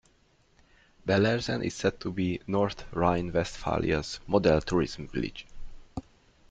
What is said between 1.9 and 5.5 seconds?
to be "North Rhine-Westphalia's Model Tourism Village".